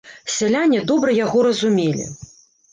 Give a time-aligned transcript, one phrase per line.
[0.35, 2.11] Сяляне добра яго разумелі.